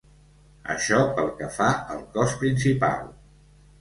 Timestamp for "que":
1.41-1.49